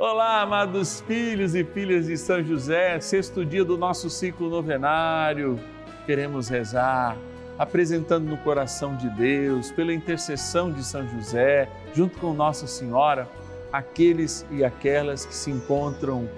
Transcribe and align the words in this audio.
Olá, 0.00 0.42
amados 0.42 1.00
filhos 1.00 1.56
e 1.56 1.64
filhas 1.64 2.06
de 2.06 2.16
São 2.16 2.40
José, 2.40 3.00
sexto 3.00 3.44
dia 3.44 3.64
do 3.64 3.76
nosso 3.76 4.08
ciclo 4.08 4.48
novenário. 4.48 5.58
Queremos 6.06 6.48
rezar, 6.48 7.16
apresentando 7.58 8.24
no 8.24 8.36
coração 8.36 8.94
de 8.94 9.10
Deus, 9.10 9.72
pela 9.72 9.92
intercessão 9.92 10.70
de 10.70 10.84
São 10.84 11.04
José, 11.08 11.68
junto 11.92 12.16
com 12.20 12.32
Nossa 12.32 12.68
Senhora, 12.68 13.28
aqueles 13.72 14.46
e 14.52 14.62
aquelas 14.62 15.26
que 15.26 15.34
se 15.34 15.50
encontram 15.50 16.30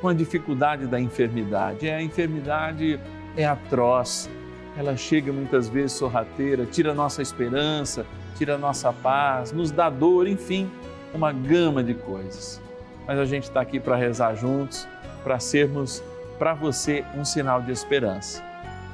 com 0.00 0.08
a 0.08 0.12
dificuldade 0.12 0.88
da 0.88 0.98
enfermidade. 0.98 1.86
É, 1.86 1.94
a 1.94 2.02
enfermidade 2.02 2.98
é 3.36 3.46
atroz, 3.46 4.28
ela 4.76 4.96
chega 4.96 5.32
muitas 5.32 5.68
vezes 5.68 5.92
sorrateira, 5.92 6.66
tira 6.66 6.92
nossa 6.92 7.22
esperança, 7.22 8.04
tira 8.36 8.58
nossa 8.58 8.92
paz, 8.92 9.52
nos 9.52 9.70
dá 9.70 9.88
dor, 9.88 10.26
enfim, 10.26 10.68
uma 11.14 11.30
gama 11.30 11.84
de 11.84 11.94
coisas 11.94 12.65
mas 13.06 13.18
a 13.18 13.24
gente 13.24 13.44
está 13.44 13.60
aqui 13.60 13.78
para 13.78 13.96
rezar 13.96 14.34
juntos, 14.34 14.86
para 15.22 15.38
sermos 15.38 16.02
para 16.38 16.54
você 16.54 17.04
um 17.14 17.24
sinal 17.24 17.62
de 17.62 17.72
esperança. 17.72 18.42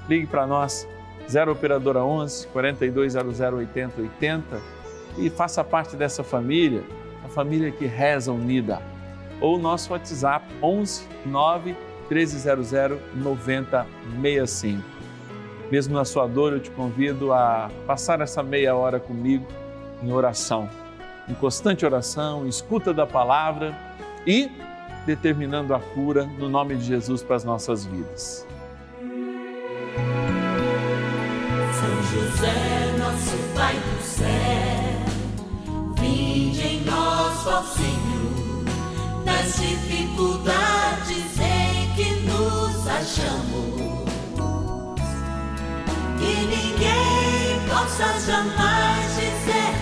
Ligue 0.08 0.26
para 0.26 0.46
nós, 0.46 0.86
0 1.28 1.52
Operadora 1.52 2.04
11 2.04 2.46
4200 2.48 3.40
8080 3.40 4.60
e 5.18 5.30
faça 5.30 5.62
parte 5.62 5.96
dessa 5.96 6.22
família, 6.22 6.82
a 7.24 7.28
família 7.28 7.70
que 7.70 7.86
reza 7.86 8.32
unida. 8.32 8.80
Ou 9.40 9.58
nosso 9.58 9.92
WhatsApp 9.92 10.46
11 10.62 11.08
9 11.26 11.76
1300 12.08 12.98
9065. 13.14 14.82
Mesmo 15.70 15.94
na 15.94 16.04
sua 16.04 16.26
dor, 16.26 16.52
eu 16.52 16.60
te 16.60 16.70
convido 16.70 17.32
a 17.32 17.70
passar 17.86 18.20
essa 18.20 18.42
meia 18.42 18.74
hora 18.74 19.00
comigo 19.00 19.46
em 20.02 20.12
oração, 20.12 20.68
em 21.28 21.34
constante 21.34 21.86
oração, 21.86 22.46
escuta 22.46 22.92
da 22.92 23.06
palavra 23.06 23.74
e 24.26 24.50
determinando 25.06 25.74
a 25.74 25.80
cura 25.80 26.24
no 26.24 26.48
nome 26.48 26.76
de 26.76 26.84
Jesus 26.84 27.22
para 27.22 27.36
as 27.36 27.44
nossas 27.44 27.84
vidas. 27.84 28.46
São 31.72 32.02
José, 32.12 32.96
nosso 32.98 33.36
Pai 33.54 33.74
do 33.74 34.02
céu, 34.02 34.26
vinde 35.98 36.60
em 36.60 36.84
nós, 36.84 37.46
ó 37.46 37.62
Senhor, 37.62 38.64
nas 39.24 39.56
dificuldades 39.56 41.38
em 41.40 41.94
que 41.96 42.14
nos 42.26 42.86
achamos. 42.86 43.82
Que 46.18 46.34
ninguém 46.46 47.68
possa 47.68 48.20
jamais 48.20 49.16
dizer 49.16 49.81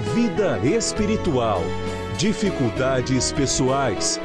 vida 0.00 0.58
espiritual, 0.64 1.60
dificuldades 2.16 3.32
pessoais, 3.32 4.18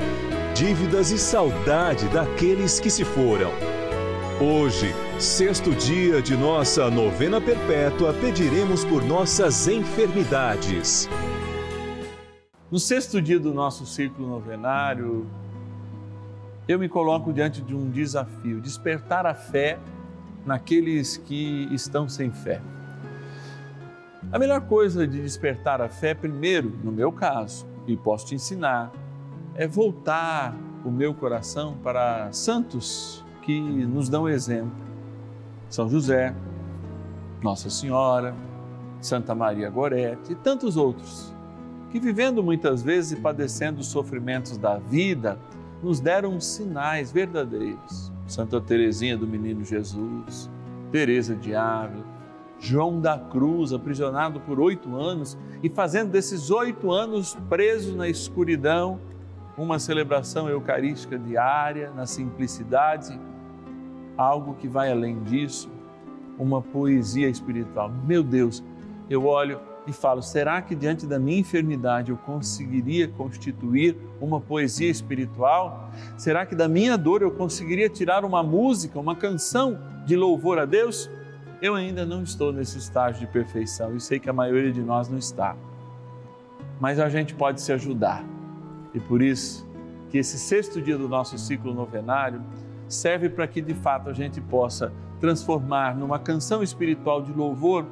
dívidas 0.56 1.12
e 1.12 1.20
saudade 1.20 2.08
daqueles 2.10 2.80
que 2.80 2.90
se 2.90 3.04
foram. 3.04 3.52
Hoje, 4.42 4.94
sexto 5.20 5.72
dia 5.76 6.22
de 6.22 6.36
nossa 6.36 6.90
novena 6.90 7.42
perpétua, 7.42 8.14
pediremos 8.14 8.86
por 8.86 9.04
nossas 9.04 9.68
enfermidades. 9.68 11.10
No 12.72 12.80
sexto 12.80 13.22
dia 13.22 13.40
do 13.40 13.54
nosso 13.54 13.86
ciclo 13.86 14.28
novenário, 14.28 15.28
eu 16.68 16.80
me 16.80 16.88
coloco 16.88 17.34
diante 17.34 17.62
de 17.62 17.76
um 17.76 17.90
desafio: 17.90 18.62
despertar 18.62 19.26
a 19.26 19.34
fé 19.34 19.78
naqueles 20.46 21.18
que 21.18 21.68
estão 21.72 22.08
sem 22.08 22.32
fé. 22.32 22.62
A 24.32 24.40
melhor 24.40 24.62
coisa 24.62 25.08
de 25.08 25.22
despertar 25.22 25.82
a 25.82 25.88
fé, 25.88 26.14
primeiro, 26.14 26.74
no 26.84 26.92
meu 26.92 27.12
caso, 27.12 27.66
e 27.88 27.96
posso 27.96 28.28
te 28.28 28.36
ensinar, 28.36 28.92
é 29.54 29.68
voltar 29.68 30.56
o 30.84 30.92
meu 30.92 31.14
coração 31.14 31.78
para 31.84 32.32
santos 32.32 33.24
que 33.42 33.60
nos 33.60 34.10
dão 34.10 34.28
exemplo. 34.28 34.76
São 35.70 35.88
José, 35.88 36.36
Nossa 37.42 37.70
Senhora, 37.70 38.36
Santa 39.00 39.36
Maria 39.36 39.70
Gorete 39.70 40.34
e 40.34 40.36
tantos 40.36 40.76
outros, 40.76 41.34
que 41.92 42.00
vivendo 42.00 42.44
muitas 42.44 42.82
vezes 42.82 43.14
e 43.14 43.22
padecendo 43.22 43.80
os 43.80 43.88
sofrimentos 43.88 44.58
da 44.58 44.78
vida, 44.78 45.40
nos 45.82 46.00
deram 46.00 46.42
sinais 46.42 47.12
verdadeiros. 47.12 48.12
Santa 48.28 48.60
Teresinha 48.60 49.16
do 49.16 49.28
Menino 49.28 49.64
Jesus, 49.64 50.50
Teresa 50.92 51.36
de 51.36 51.56
Ávila, 51.56 52.15
João 52.66 53.00
da 53.00 53.20
Cruz, 53.20 53.72
aprisionado 53.72 54.40
por 54.40 54.60
oito 54.60 54.96
anos 54.96 55.38
e 55.62 55.70
fazendo 55.70 56.10
desses 56.10 56.50
oito 56.50 56.92
anos 56.92 57.38
preso 57.48 57.96
na 57.96 58.10
escuridão, 58.10 59.00
uma 59.56 59.78
celebração 59.78 60.50
eucarística 60.50 61.18
diária, 61.18 61.92
na 61.92 62.08
simplicidade, 62.08 63.20
algo 64.18 64.56
que 64.56 64.68
vai 64.68 64.92
além 64.92 65.22
disso, 65.24 65.70
uma 66.40 66.60
poesia 66.60 67.30
espiritual. 67.30 67.92
Meu 68.04 68.24
Deus, 68.24 68.64
eu 69.08 69.26
olho 69.28 69.60
e 69.86 69.94
falo: 69.94 70.24
será 70.24 70.60
que 70.60 70.74
diante 70.74 71.06
da 71.06 71.20
minha 71.20 71.40
enfermidade 71.40 72.10
eu 72.10 72.18
conseguiria 72.18 73.08
constituir 73.08 73.96
uma 74.20 74.42
poesia 74.42 74.90
espiritual? 74.90 75.92
Será 76.18 76.48
que 76.48 76.56
da 76.56 76.68
minha 76.68 76.98
dor 76.98 77.22
eu 77.22 77.30
conseguiria 77.30 77.90
tirar 77.90 78.26
uma 78.26 78.42
música, 78.42 79.00
uma 79.00 79.16
canção 79.16 79.78
de 80.04 80.16
louvor 80.16 80.58
a 80.58 80.66
Deus? 80.66 81.10
Eu 81.66 81.74
ainda 81.74 82.06
não 82.06 82.22
estou 82.22 82.54
nesse 82.54 82.78
estágio 82.78 83.22
de 83.22 83.26
perfeição 83.26 83.96
e 83.96 84.00
sei 84.00 84.20
que 84.20 84.30
a 84.30 84.34
maioria 84.34 84.72
de 84.72 84.84
nós 84.84 85.10
não 85.10 85.18
está. 85.18 85.56
Mas 86.80 87.00
a 87.00 87.10
gente 87.10 87.34
pode 87.34 87.60
se 87.60 87.74
ajudar. 87.74 88.24
E 88.94 89.00
por 89.00 89.20
isso 89.20 89.68
que 90.12 90.20
esse 90.20 90.38
sexto 90.38 90.80
dia 90.80 90.96
do 90.96 91.10
nosso 91.10 91.36
ciclo 91.40 91.74
novenário 91.74 92.40
serve 92.88 93.30
para 93.30 93.48
que 93.48 93.62
de 93.62 93.74
fato 93.74 94.12
a 94.12 94.14
gente 94.14 94.40
possa 94.40 94.94
transformar 95.20 95.96
numa 95.96 96.20
canção 96.20 96.62
espiritual 96.62 97.24
de 97.24 97.34
louvor 97.34 97.84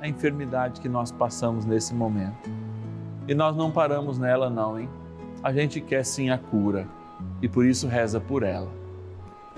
a 0.00 0.08
enfermidade 0.08 0.80
que 0.80 0.88
nós 0.88 1.12
passamos 1.12 1.66
nesse 1.66 1.92
momento. 1.92 2.48
E 3.28 3.34
nós 3.34 3.54
não 3.54 3.70
paramos 3.70 4.18
nela 4.18 4.48
não, 4.48 4.80
hein? 4.80 4.88
A 5.42 5.52
gente 5.52 5.82
quer 5.82 6.02
sim 6.02 6.30
a 6.30 6.38
cura 6.38 6.88
e 7.42 7.46
por 7.46 7.66
isso 7.66 7.88
reza 7.88 8.18
por 8.18 8.42
ela. 8.42 8.70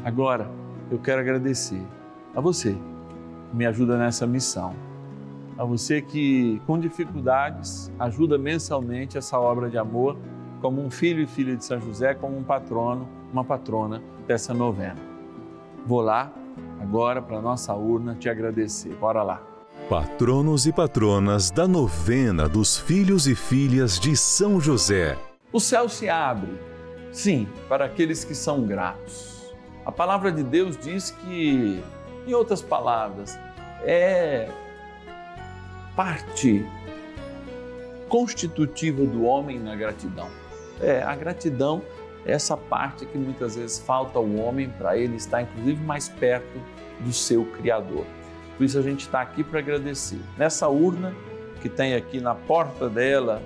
Agora, 0.05 0.51
eu 0.91 0.99
quero 0.99 1.21
agradecer 1.21 1.87
a 2.35 2.41
você 2.41 2.77
me 3.53 3.67
ajuda 3.67 3.97
nessa 3.97 4.27
missão. 4.27 4.75
A 5.59 5.65
você 5.65 6.01
que, 6.01 6.61
com 6.67 6.79
dificuldades, 6.79 7.93
ajuda 7.99 8.39
mensalmente 8.39 9.19
essa 9.19 9.39
obra 9.39 9.69
de 9.69 9.77
amor, 9.77 10.17
como 10.61 10.81
um 10.83 10.91
filho 10.91 11.23
e 11.23 11.27
filha 11.27 11.57
de 11.57 11.65
São 11.65 11.81
José, 11.81 12.15
como 12.15 12.37
um 12.37 12.43
patrono, 12.43 13.09
uma 13.33 13.45
patrona 13.45 14.03
dessa 14.27 14.55
novena. 14.55 14.97
Vou 15.87 16.01
lá 16.01 16.33
agora 16.81 17.21
para 17.21 17.39
a 17.39 17.43
nossa 17.43 17.75
urna 17.75 18.15
te 18.15 18.29
agradecer. 18.29 18.95
Bora 18.95 19.23
lá. 19.23 19.43
Patronos 19.89 20.67
e 20.67 20.73
patronas 20.73 21.51
da 21.51 21.67
novena 21.67 22.49
dos 22.49 22.79
filhos 22.79 23.27
e 23.27 23.35
filhas 23.35 23.99
de 23.99 24.17
São 24.17 24.61
José. 24.61 25.19
O 25.53 25.59
céu 25.59 25.89
se 25.89 26.09
abre, 26.09 26.53
sim, 27.11 27.49
para 27.69 27.87
aqueles 27.87 28.25
que 28.25 28.35
são 28.35 28.63
gratos. 28.63 29.53
A 29.85 29.91
palavra 29.91 30.31
de 30.31 30.43
Deus 30.43 30.77
diz 30.77 31.11
que 31.11 31.83
em 32.27 32.35
outras 32.35 32.63
palavras, 32.63 33.39
é 33.83 34.49
parte 35.97 36.65
constitutiva 38.09 39.05
do 39.05 39.25
homem 39.25 39.59
na 39.59 39.75
gratidão. 39.75 40.29
É, 40.81 41.03
a 41.03 41.15
gratidão 41.15 41.83
Essa 42.25 42.57
parte 42.57 43.07
que 43.07 43.17
muitas 43.17 43.57
vezes 43.57 43.79
falta 43.79 44.19
ao 44.19 44.29
homem 44.35 44.69
para 44.69 44.97
ele 44.97 45.17
estar, 45.17 45.43
inclusive, 45.43 45.83
mais 45.83 46.09
perto 46.09 46.61
do 47.01 47.13
seu 47.13 47.45
Criador. 47.47 48.05
Por 48.57 48.65
isso 48.65 48.79
a 48.79 48.83
gente 48.83 49.01
está 49.01 49.23
aqui 49.23 49.43
para 49.43 49.59
agradecer. 49.59 50.21
Nessa 50.37 50.69
urna 50.69 51.15
que 51.63 51.69
tem 51.69 51.95
aqui 51.95 52.21
na 52.21 52.35
porta 52.35 52.91
dela, 52.91 53.43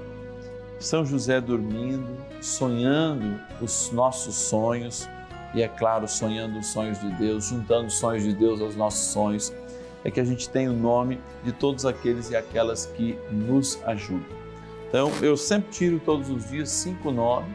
São 0.81 1.05
José 1.05 1.41
dormindo, 1.41 2.17
sonhando 2.41 3.41
os 3.61 3.93
nossos 3.93 4.35
sonhos 4.35 5.09
e, 5.55 5.63
é 5.63 5.69
claro, 5.69 6.09
sonhando 6.09 6.59
os 6.59 6.67
sonhos 6.67 7.01
de 7.01 7.11
Deus, 7.13 7.47
juntando 7.47 7.87
os 7.87 7.95
sonhos 7.95 8.25
de 8.25 8.35
Deus 8.35 8.61
aos 8.61 8.75
nossos 8.75 9.07
sonhos, 9.13 9.53
é 10.05 10.11
que 10.11 10.21
a 10.21 10.25
gente 10.25 10.49
tem 10.49 10.69
o 10.69 10.73
nome 10.73 11.21
de 11.43 11.53
todos 11.53 11.87
aqueles 11.87 12.31
e 12.31 12.37
aquelas 12.37 12.87
que 12.87 13.19
nos 13.31 13.81
ajudam. 13.85 14.37
Então, 14.89 15.11
eu 15.23 15.37
sempre 15.37 15.71
tiro 15.71 15.99
todos 16.01 16.29
os 16.29 16.49
dias 16.49 16.69
cinco 16.69 17.11
nomes 17.11 17.53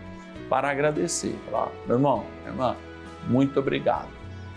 para 0.50 0.70
agradecer. 0.70 1.38
Falar, 1.50 1.72
meu 1.86 1.98
irmão, 1.98 2.26
minha 2.40 2.50
irmã, 2.50 2.76
muito 3.28 3.60
obrigado. 3.60 4.10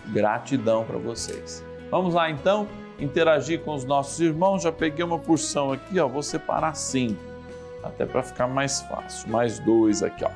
Gratidão 0.07 0.83
para 0.83 0.97
vocês. 0.97 1.63
Vamos 1.91 2.13
lá 2.13 2.29
então 2.29 2.67
interagir 2.99 3.61
com 3.61 3.73
os 3.75 3.85
nossos 3.85 4.19
irmãos. 4.19 4.63
Já 4.63 4.71
peguei 4.71 5.05
uma 5.05 5.19
porção 5.19 5.71
aqui, 5.71 5.99
ó, 5.99 6.07
vou 6.07 6.23
separar 6.23 6.73
cinco, 6.75 7.21
até 7.83 8.05
para 8.05 8.23
ficar 8.23 8.47
mais 8.47 8.81
fácil. 8.81 9.29
Mais 9.29 9.59
dois 9.59 10.01
aqui, 10.01 10.25
ó. 10.25 10.31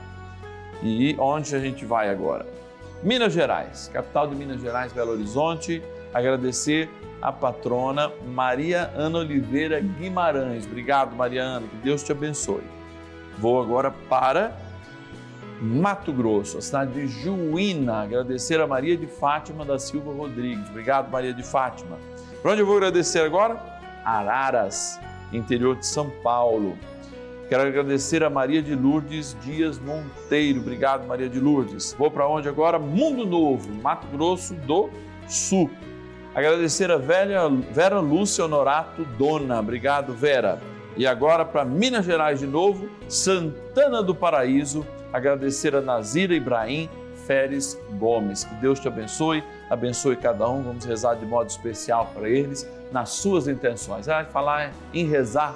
E 0.84 1.16
onde 1.20 1.56
a 1.56 1.60
gente 1.60 1.86
vai 1.86 2.10
agora? 2.10 2.46
Minas 3.04 3.34
Gerais, 3.34 3.90
capital 3.94 4.28
de 4.28 4.36
Minas 4.36 4.60
Gerais, 4.60 4.92
Belo 4.92 5.12
Horizonte. 5.12 5.84
Agradecer 6.14 6.90
a 7.22 7.32
patrona 7.32 8.12
Maria 8.26 8.92
Ana 8.96 9.20
Oliveira 9.20 9.80
Guimarães. 9.80 10.66
Obrigado, 10.66 11.16
Maria 11.16 11.44
Ana, 11.44 11.68
que 11.68 11.76
Deus 11.78 12.02
te 12.02 12.12
abençoe. 12.12 12.64
Vou 13.38 13.62
agora 13.62 13.92
para 14.10 14.58
Mato 15.62 16.12
Grosso, 16.12 16.58
a 16.58 16.62
cidade 16.62 16.94
de 16.94 17.08
Juína. 17.08 18.04
Agradecer 18.04 18.60
a 18.60 18.66
Maria 18.66 18.98
de 18.98 19.06
Fátima 19.06 19.64
da 19.64 19.78
Silva 19.78 20.12
Rodrigues. 20.12 20.68
Obrigado, 20.70 21.12
Maria 21.12 21.34
de 21.34 21.44
Fátima. 21.44 21.98
Para 22.42 22.52
onde 22.52 22.62
eu 22.62 22.66
vou 22.66 22.78
agradecer 22.78 23.22
agora? 23.22 23.60
Araras, 24.04 25.00
interior 25.32 25.76
de 25.76 25.86
São 25.86 26.10
Paulo. 26.24 26.78
Quero 27.50 27.64
agradecer 27.64 28.24
a 28.24 28.30
Maria 28.30 28.62
de 28.62 28.76
Lourdes 28.76 29.38
Dias 29.42 29.80
Monteiro. 29.80 30.60
Obrigado, 30.60 31.08
Maria 31.08 31.30
de 31.30 31.40
Lourdes. 31.40 31.96
Vou 31.98 32.12
para 32.12 32.28
onde 32.28 32.50
agora? 32.50 32.78
Mundo 32.78 33.26
Novo, 33.26 33.74
Mato 33.82 34.06
Grosso 34.08 34.54
do 34.54 34.90
Sul. 35.30 35.72
Agradecer 36.36 36.92
a 36.92 36.98
velha 36.98 37.48
Vera 37.72 38.00
Lúcia 38.00 38.44
Honorato 38.44 39.06
Dona. 39.18 39.60
Obrigado, 39.60 40.14
Vera. 40.14 40.60
E 40.98 41.08
agora 41.08 41.46
para 41.46 41.64
Minas 41.64 42.06
Gerais 42.06 42.40
de 42.40 42.48
novo, 42.48 42.90
Santana 43.08 44.04
do 44.04 44.14
Paraíso. 44.14 44.86
Agradecer 45.14 45.74
a 45.74 45.82
Nazira 45.82 46.36
Ibrahim 46.36 46.90
Feres 47.26 47.80
Gomes. 47.98 48.44
Que 48.44 48.56
Deus 48.56 48.80
te 48.80 48.90
abençoe, 48.90 49.42
abençoe 49.70 50.18
cada 50.18 50.50
um. 50.50 50.64
Vamos 50.64 50.84
rezar 50.84 51.16
de 51.16 51.26
modo 51.26 51.50
especial 51.50 52.12
para 52.14 52.28
eles, 52.28 52.70
nas 52.92 53.10
suas 53.10 53.48
intenções. 53.48 54.10
Ah, 54.10 54.26
falar 54.26 54.74
em 54.94 55.08
rezar, 55.08 55.56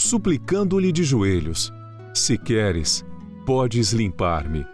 suplicando-lhe 0.00 0.90
de 0.90 1.04
joelhos: 1.04 1.72
Se 2.14 2.38
queres, 2.38 3.04
podes 3.44 3.92
limpar-me. 3.92 4.66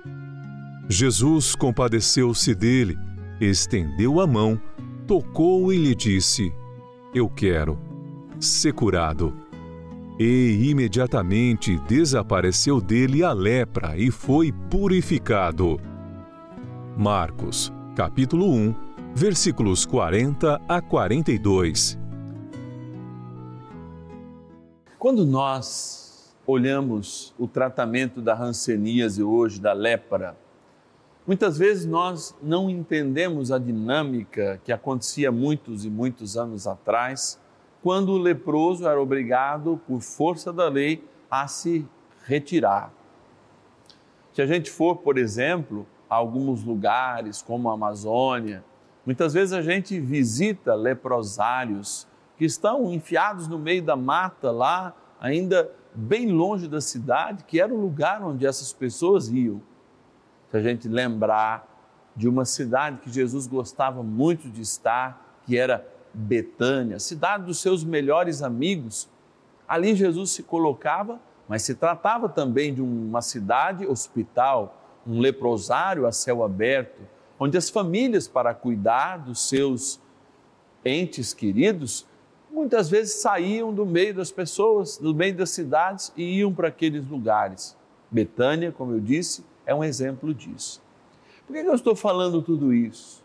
Jesus 0.89 1.57
compadeceu-se 1.57 2.55
dele, 2.55 2.97
estendeu 3.41 4.21
a 4.21 4.27
mão, 4.27 4.61
tocou 5.07 5.73
e 5.73 5.77
lhe 5.77 5.95
disse: 5.95 6.53
Eu 7.13 7.29
quero 7.29 7.77
ser 8.39 8.73
curado. 8.73 9.35
E 10.19 10.71
imediatamente 10.71 11.79
desapareceu 11.89 12.81
dele 12.81 13.23
a 13.23 13.33
lepra 13.33 13.99
e 13.99 14.11
foi 14.11 14.53
purificado. 14.71 15.79
Marcos, 16.97 17.71
capítulo 17.95 18.51
1, 18.51 18.75
versículos 19.15 19.85
40 19.85 20.61
a 20.67 20.81
42. 20.81 22.06
Quando 25.07 25.25
nós 25.25 26.35
olhamos 26.45 27.33
o 27.39 27.47
tratamento 27.47 28.21
da 28.21 28.37
hanseníase 28.37 29.23
hoje, 29.23 29.61
da 29.61 29.73
lepra, 29.73 30.37
muitas 31.25 31.57
vezes 31.57 31.87
nós 31.87 32.35
não 32.43 32.69
entendemos 32.69 33.53
a 33.53 33.59
dinâmica 33.61 34.61
que 34.65 34.73
acontecia 34.73 35.31
muitos 35.31 35.85
e 35.85 35.91
muitos 35.91 36.37
anos 36.37 36.67
atrás 36.67 37.41
quando 37.85 38.09
o 38.09 38.19
leproso 38.19 38.85
era 38.85 39.01
obrigado, 39.01 39.81
por 39.87 40.01
força 40.01 40.53
da 40.53 40.69
lei, 40.69 41.05
a 41.31 41.47
se 41.47 41.87
retirar. 42.25 42.93
Se 44.33 44.43
a 44.43 44.47
gente 44.47 44.73
for, 44.73 44.97
por 44.97 45.19
exemplo, 45.19 45.87
a 46.11 46.17
alguns 46.17 46.65
lugares 46.65 47.41
como 47.41 47.71
a 47.71 47.75
Amazônia, 47.75 48.65
muitas 49.07 49.33
vezes 49.33 49.53
a 49.53 49.63
gente 49.63 50.01
visita 50.01 50.75
leprosários 50.75 52.09
que 52.37 52.45
estão 52.45 52.93
enfiados 52.93 53.49
no 53.49 53.59
meio 53.59 53.83
da 53.83 53.97
mata 53.97 54.51
lá, 54.51 54.95
ainda 55.21 55.71
bem 55.95 56.31
longe 56.31 56.69
da 56.69 56.81
cidade, 56.81 57.45
que 57.45 57.61
era 57.61 57.73
o 57.73 57.81
lugar 57.81 58.23
onde 58.23 58.47
essas 58.47 58.73
pessoas 58.73 59.29
iam. 59.29 59.63
Se 60.51 60.57
a 60.57 60.61
gente 60.63 60.89
lembrar 60.89 61.67
de 62.15 62.29
uma 62.29 62.45
cidade 62.45 62.99
que 62.99 63.11
Jesus 63.11 63.47
gostava 63.47 64.03
muito 64.03 64.49
de 64.49 64.61
estar, 64.61 65.41
que 65.45 65.57
era 65.57 65.87
Betânia, 66.13 66.99
cidade 66.99 67.45
dos 67.45 67.61
seus 67.61 67.85
melhores 67.85 68.43
amigos, 68.43 69.09
ali 69.67 69.95
Jesus 69.95 70.31
se 70.31 70.43
colocava, 70.43 71.21
mas 71.49 71.63
se 71.63 71.75
tratava 71.75 72.29
também 72.29 72.75
de 72.75 72.83
uma 72.83 73.23
cidade 73.23 73.87
hospital, 73.87 74.83
um 75.07 75.21
leprosário 75.21 76.07
a 76.07 76.13
céu 76.13 76.43
aberto, 76.43 77.03
onde 77.39 77.57
as 77.57 77.69
famílias, 77.69 78.27
para 78.27 78.55
cuidar 78.55 79.19
dos 79.19 79.49
seus 79.49 80.01
entes 80.85 81.35
queridos, 81.35 82.07
muitas 82.57 82.89
vezes 82.89 83.17
saíam 83.17 83.71
do 83.71 83.85
meio 83.85 84.15
das 84.15 84.33
pessoas, 84.33 84.97
do 84.97 85.15
meio 85.15 85.37
das 85.37 85.51
cidades 85.51 86.11
e 86.17 86.39
iam 86.39 86.55
para 86.55 86.69
aqueles 86.69 87.07
lugares. 87.07 87.77
Betânia, 88.11 88.73
como 88.73 88.93
eu 88.93 89.01
disse, 89.01 89.45
é 89.67 89.75
um 89.75 89.85
exemplo 89.85 90.33
disso. 90.33 90.83
Por 91.47 91.53
que 91.53 91.59
eu 91.59 91.75
estou 91.75 91.95
falando 91.95 92.41
tudo 92.41 92.73
isso? 92.73 93.23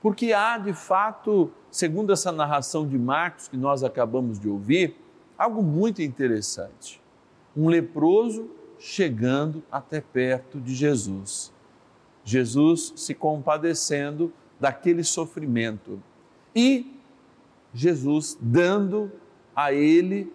Porque 0.00 0.32
há, 0.32 0.56
de 0.56 0.72
fato, 0.72 1.52
segundo 1.70 2.10
essa 2.10 2.32
narração 2.32 2.88
de 2.88 2.98
Marcos 2.98 3.48
que 3.48 3.56
nós 3.56 3.84
acabamos 3.84 4.40
de 4.40 4.48
ouvir, 4.48 4.96
algo 5.36 5.62
muito 5.62 6.00
interessante. 6.00 7.02
Um 7.54 7.68
leproso 7.68 8.48
chegando 8.78 9.62
até 9.70 10.00
perto 10.00 10.58
de 10.58 10.74
Jesus. 10.74 11.52
Jesus 12.24 12.94
se 12.96 13.14
compadecendo 13.14 14.32
daquele 14.58 15.04
sofrimento 15.04 16.02
e 16.56 16.97
Jesus 17.78 18.36
dando 18.40 19.12
a 19.54 19.72
ele 19.72 20.32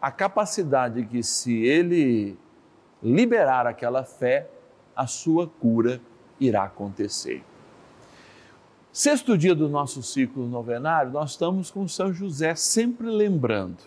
a 0.00 0.10
capacidade 0.10 1.04
que, 1.06 1.22
se 1.22 1.64
ele 1.64 2.38
liberar 3.02 3.66
aquela 3.66 4.04
fé, 4.04 4.50
a 4.94 5.06
sua 5.06 5.46
cura 5.46 6.00
irá 6.38 6.64
acontecer. 6.64 7.42
Sexto 8.92 9.38
dia 9.38 9.54
do 9.54 9.70
nosso 9.70 10.02
ciclo 10.02 10.46
novenário, 10.46 11.10
nós 11.12 11.30
estamos 11.30 11.70
com 11.70 11.88
São 11.88 12.12
José 12.12 12.54
sempre 12.54 13.06
lembrando 13.08 13.78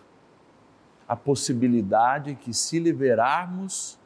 a 1.08 1.16
possibilidade 1.16 2.34
que, 2.34 2.54
se 2.54 2.80
liberarmos 2.80 4.00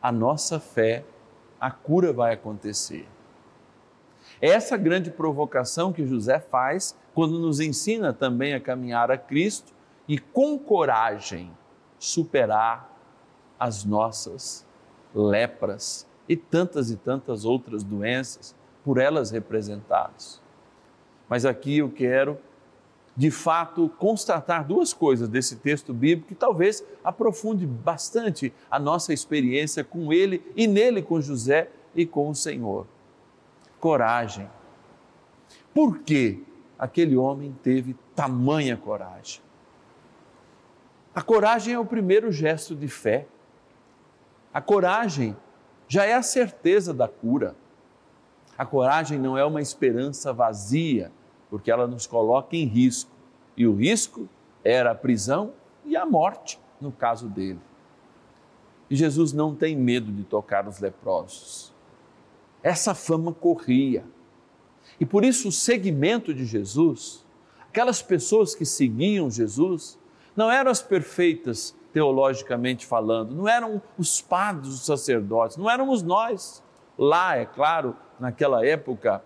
a 0.00 0.10
nossa 0.10 0.58
fé, 0.58 1.04
a 1.60 1.70
cura 1.70 2.14
vai 2.14 2.32
acontecer. 2.32 3.06
Essa 4.40 4.76
grande 4.76 5.10
provocação 5.10 5.92
que 5.92 6.06
José 6.06 6.38
faz 6.38 6.96
quando 7.14 7.38
nos 7.38 7.60
ensina 7.60 8.12
também 8.12 8.54
a 8.54 8.60
caminhar 8.60 9.10
a 9.10 9.16
Cristo 9.16 9.72
e 10.08 10.18
com 10.18 10.58
coragem 10.58 11.50
superar 11.98 12.92
as 13.58 13.84
nossas 13.84 14.66
lepras 15.14 16.06
e 16.28 16.36
tantas 16.36 16.90
e 16.90 16.96
tantas 16.96 17.44
outras 17.44 17.82
doenças 17.82 18.54
por 18.84 18.98
elas 18.98 19.30
representadas. 19.30 20.42
Mas 21.28 21.46
aqui 21.46 21.78
eu 21.78 21.90
quero, 21.90 22.38
de 23.16 23.30
fato, 23.30 23.88
constatar 23.98 24.66
duas 24.66 24.92
coisas 24.92 25.28
desse 25.28 25.56
texto 25.56 25.94
bíblico 25.94 26.28
que 26.28 26.34
talvez 26.34 26.84
aprofunde 27.02 27.66
bastante 27.66 28.52
a 28.70 28.78
nossa 28.78 29.12
experiência 29.12 29.84
com 29.84 30.12
ele 30.12 30.44
e 30.54 30.66
nele 30.66 31.00
com 31.00 31.20
José 31.20 31.70
e 31.94 32.04
com 32.04 32.28
o 32.28 32.34
Senhor. 32.34 32.86
Coragem. 33.84 34.48
Por 35.74 35.98
que 35.98 36.42
aquele 36.78 37.18
homem 37.18 37.54
teve 37.62 37.94
tamanha 38.16 38.78
coragem? 38.78 39.42
A 41.14 41.20
coragem 41.20 41.74
é 41.74 41.78
o 41.78 41.84
primeiro 41.84 42.32
gesto 42.32 42.74
de 42.74 42.88
fé. 42.88 43.26
A 44.54 44.62
coragem 44.62 45.36
já 45.86 46.06
é 46.06 46.14
a 46.14 46.22
certeza 46.22 46.94
da 46.94 47.06
cura. 47.06 47.54
A 48.56 48.64
coragem 48.64 49.18
não 49.18 49.36
é 49.36 49.44
uma 49.44 49.60
esperança 49.60 50.32
vazia, 50.32 51.12
porque 51.50 51.70
ela 51.70 51.86
nos 51.86 52.06
coloca 52.06 52.56
em 52.56 52.64
risco. 52.64 53.10
E 53.54 53.66
o 53.66 53.74
risco 53.74 54.26
era 54.64 54.92
a 54.92 54.94
prisão 54.94 55.52
e 55.84 55.94
a 55.94 56.06
morte, 56.06 56.58
no 56.80 56.90
caso 56.90 57.28
dele. 57.28 57.60
E 58.88 58.96
Jesus 58.96 59.34
não 59.34 59.54
tem 59.54 59.76
medo 59.76 60.10
de 60.10 60.24
tocar 60.24 60.66
os 60.66 60.78
leprosos. 60.78 61.73
Essa 62.64 62.94
fama 62.94 63.30
corria. 63.30 64.06
E 64.98 65.04
por 65.04 65.22
isso 65.22 65.48
o 65.48 65.52
seguimento 65.52 66.32
de 66.32 66.46
Jesus, 66.46 67.26
aquelas 67.68 68.00
pessoas 68.00 68.54
que 68.54 68.64
seguiam 68.64 69.30
Jesus, 69.30 69.98
não 70.34 70.50
eram 70.50 70.70
as 70.70 70.80
perfeitas 70.80 71.76
teologicamente 71.92 72.86
falando, 72.86 73.34
não 73.34 73.46
eram 73.46 73.82
os 73.98 74.22
padres, 74.22 74.68
os 74.72 74.86
sacerdotes, 74.86 75.58
não 75.58 75.70
éramos 75.70 76.02
nós, 76.02 76.62
lá, 76.98 77.36
é 77.36 77.44
claro, 77.44 77.94
naquela 78.18 78.66
época, 78.66 79.22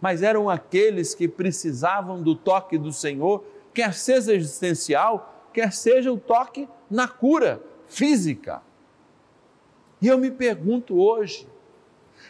mas 0.00 0.22
eram 0.22 0.48
aqueles 0.48 1.12
que 1.12 1.26
precisavam 1.26 2.22
do 2.22 2.36
toque 2.36 2.78
do 2.78 2.92
Senhor, 2.92 3.44
quer 3.74 3.92
seja 3.94 4.32
existencial, 4.32 5.48
quer 5.52 5.72
seja 5.72 6.12
o 6.12 6.16
toque 6.16 6.68
na 6.88 7.08
cura 7.08 7.60
física. 7.86 8.62
E 10.00 10.06
eu 10.06 10.16
me 10.16 10.30
pergunto 10.30 10.98
hoje, 10.98 11.46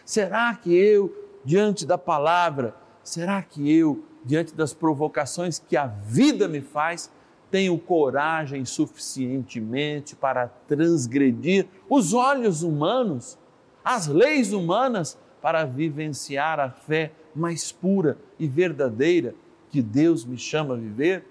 será 0.04 0.54
que 0.54 0.74
eu, 0.74 1.14
diante 1.44 1.86
da 1.86 1.98
palavra, 1.98 2.74
será 3.02 3.42
que 3.42 3.70
eu, 3.70 4.04
diante 4.24 4.54
das 4.54 4.72
provocações 4.72 5.58
que 5.58 5.76
a 5.76 5.86
vida 5.86 6.46
me 6.48 6.60
faz, 6.60 7.10
tenho 7.50 7.76
coragem 7.78 8.64
suficientemente 8.64 10.14
para 10.14 10.48
transgredir 10.68 11.66
os 11.88 12.12
olhos 12.12 12.62
humanos, 12.62 13.38
as 13.84 14.06
leis 14.06 14.52
humanas, 14.52 15.18
para 15.42 15.64
vivenciar 15.64 16.60
a 16.60 16.70
fé 16.70 17.12
mais 17.34 17.72
pura 17.72 18.18
e 18.38 18.46
verdadeira 18.46 19.34
que 19.70 19.80
Deus 19.80 20.24
me 20.24 20.36
chama 20.36 20.74
a 20.74 20.76
viver? 20.76 21.24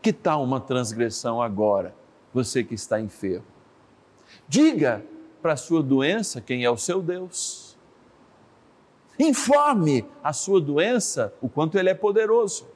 Que 0.00 0.12
tal 0.12 0.42
uma 0.42 0.60
transgressão 0.60 1.42
agora, 1.42 1.94
você 2.32 2.64
que 2.64 2.74
está 2.74 3.00
enfermo? 3.00 3.46
Diga 4.48 5.04
para 5.44 5.52
a 5.52 5.58
sua 5.58 5.82
doença 5.82 6.40
quem 6.40 6.64
é 6.64 6.70
o 6.70 6.78
seu 6.78 7.02
Deus. 7.02 7.76
Informe 9.18 10.06
a 10.22 10.32
sua 10.32 10.58
doença 10.58 11.34
o 11.42 11.50
quanto 11.50 11.78
ele 11.78 11.90
é 11.90 11.94
poderoso 11.94 12.66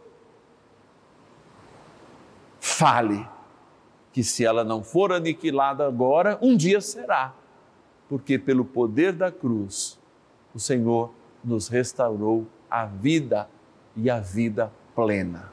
fale, 2.60 3.26
que 4.12 4.22
se 4.22 4.44
ela 4.44 4.64
não 4.64 4.84
for 4.84 5.12
aniquilada 5.12 5.86
agora, 5.86 6.38
um 6.42 6.54
dia 6.54 6.82
será, 6.82 7.34
porque 8.06 8.38
pelo 8.38 8.66
poder 8.66 9.14
da 9.14 9.32
cruz, 9.32 9.98
o 10.54 10.60
Senhor 10.60 11.10
nos 11.42 11.68
restaurou 11.68 12.46
a 12.70 12.84
vida 12.84 13.48
e 13.96 14.10
a 14.10 14.20
vida 14.20 14.70
plena. 14.94 15.50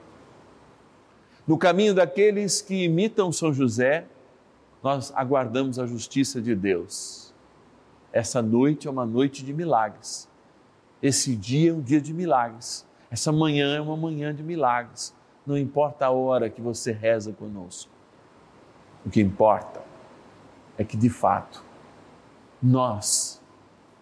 No 1.47 1.57
caminho 1.57 1.93
daqueles 1.93 2.61
que 2.61 2.83
imitam 2.83 3.31
São 3.31 3.53
José, 3.53 4.05
nós 4.85 5.11
aguardamos 5.15 5.79
a 5.79 5.85
justiça 5.85 6.41
de 6.41 6.55
Deus. 6.55 7.33
Essa 8.13 8.41
noite 8.41 8.87
é 8.87 8.91
uma 8.91 9.05
noite 9.05 9.43
de 9.43 9.51
milagres. 9.51 10.29
Esse 11.01 11.35
dia 11.35 11.71
é 11.71 11.73
um 11.73 11.81
dia 11.81 11.99
de 11.99 12.13
milagres. 12.13 12.87
Essa 13.11 13.31
manhã 13.31 13.75
é 13.75 13.81
uma 13.81 13.97
manhã 13.97 14.33
de 14.33 14.41
milagres 14.41 15.13
não 15.45 15.57
importa 15.57 16.07
a 16.07 16.11
hora 16.11 16.49
que 16.49 16.59
você 16.59 16.91
reza 16.91 17.31
conosco. 17.31 17.91
O 19.05 19.09
que 19.09 19.21
importa 19.21 19.81
é 20.77 20.83
que, 20.83 20.97
de 20.97 21.09
fato, 21.09 21.63
nós 22.61 23.41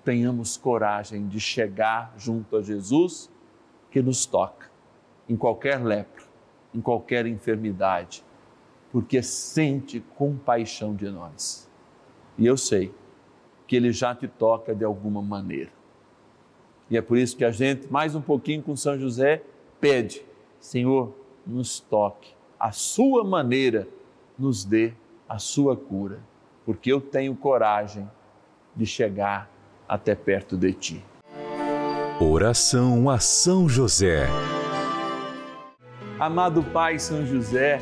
tenhamos 0.05 0.55
coragem 0.55 1.27
de 1.27 1.39
chegar 1.39 2.13
junto 2.17 2.55
a 2.55 2.61
Jesus 2.61 3.29
que 3.91 4.01
nos 4.01 4.25
toca, 4.25 4.71
em 5.27 5.35
qualquer 5.35 5.83
lepra, 5.83 6.23
em 6.73 6.79
qualquer 6.79 7.25
enfermidade, 7.27 8.23
porque 8.93 9.23
sente 9.23 9.99
compaixão 10.15 10.93
de 10.93 11.09
nós. 11.09 11.67
E 12.37 12.45
eu 12.45 12.55
sei 12.55 12.93
que 13.65 13.75
Ele 13.75 13.91
já 13.91 14.13
te 14.13 14.27
toca 14.27 14.75
de 14.75 14.85
alguma 14.85 15.19
maneira. 15.19 15.71
E 16.91 16.95
é 16.95 17.01
por 17.01 17.17
isso 17.17 17.35
que 17.35 17.43
a 17.43 17.49
gente, 17.49 17.91
mais 17.91 18.13
um 18.13 18.21
pouquinho 18.21 18.61
com 18.61 18.75
São 18.75 18.99
José, 18.99 19.41
pede: 19.81 20.23
Senhor, 20.59 21.11
nos 21.45 21.79
toque, 21.79 22.35
a 22.59 22.71
sua 22.71 23.23
maneira 23.23 23.87
nos 24.37 24.63
dê 24.63 24.93
a 25.27 25.39
sua 25.39 25.75
cura, 25.75 26.19
porque 26.63 26.91
eu 26.91 27.01
tenho 27.01 27.35
coragem 27.35 28.07
de 28.75 28.85
chegar 28.85 29.49
até 29.89 30.13
perto 30.13 30.55
de 30.55 30.71
ti. 30.71 31.05
Oração 32.19 33.09
a 33.09 33.17
São 33.17 33.67
José. 33.67 34.27
Amado 36.19 36.63
Pai 36.63 36.99
São 36.99 37.25
José, 37.25 37.81